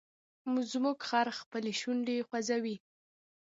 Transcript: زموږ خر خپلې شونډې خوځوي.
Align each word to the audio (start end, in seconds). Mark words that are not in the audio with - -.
زموږ 0.71 0.97
خر 1.07 1.27
خپلې 1.39 1.71
شونډې 1.81 2.17
خوځوي. 2.27 2.75